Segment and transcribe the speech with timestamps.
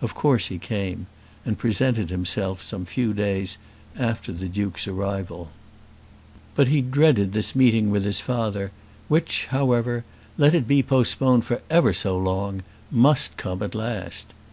[0.00, 1.06] Of course he came,
[1.46, 3.56] and presented himself some few days
[3.96, 5.52] after the Duke's arrival.
[6.56, 8.72] But he dreaded this meeting with his father
[9.06, 10.04] which, however,
[10.36, 14.34] let it be postponed for ever so long, must come at last.